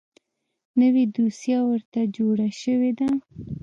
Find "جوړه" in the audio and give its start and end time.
2.15-2.47